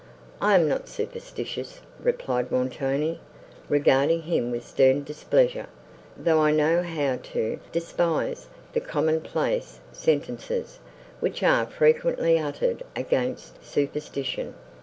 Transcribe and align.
"I 0.41 0.55
am 0.55 0.67
not 0.67 0.89
superstitious," 0.89 1.79
replied 1.99 2.51
Montoni, 2.51 3.19
regarding 3.69 4.23
him 4.23 4.49
with 4.49 4.65
stern 4.65 5.03
displeasure, 5.03 5.67
"though 6.17 6.41
I 6.41 6.49
know 6.49 6.81
how 6.81 7.17
to 7.33 7.59
despise 7.71 8.47
the 8.73 8.81
common 8.81 9.21
place 9.21 9.79
sentences, 9.91 10.79
which 11.19 11.43
are 11.43 11.67
frequently 11.67 12.39
uttered 12.39 12.81
against 12.95 13.63
superstition. 13.63 14.55